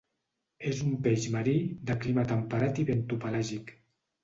És 0.71 0.79
un 0.85 0.95
peix 1.07 1.27
marí, 1.35 1.53
de 1.91 1.97
clima 2.07 2.25
temperat 2.33 2.83
i 2.83 2.89
bentopelàgic. 2.91 3.75